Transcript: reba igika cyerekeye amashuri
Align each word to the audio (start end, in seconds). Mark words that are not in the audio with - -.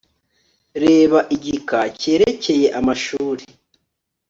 reba 0.83 1.19
igika 1.35 1.79
cyerekeye 1.99 2.67
amashuri 2.79 3.43